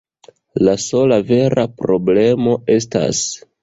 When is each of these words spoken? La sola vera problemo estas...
La 0.67 0.73
sola 0.85 1.21
vera 1.29 1.69
problemo 1.85 2.61
estas... 2.81 3.27